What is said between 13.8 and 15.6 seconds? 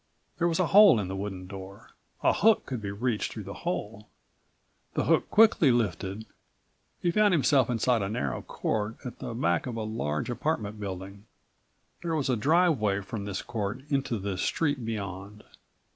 into the street beyond.